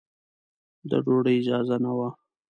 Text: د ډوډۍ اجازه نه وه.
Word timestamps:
د 0.89 0.91
ډوډۍ 1.05 1.35
اجازه 1.41 1.75
نه 1.83 1.91
وه. 1.97 2.09